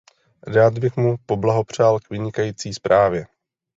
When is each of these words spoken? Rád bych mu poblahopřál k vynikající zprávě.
Rád 0.47 0.77
bych 0.79 0.97
mu 0.97 1.15
poblahopřál 1.25 1.99
k 1.99 2.09
vynikající 2.09 2.73
zprávě. 2.73 3.27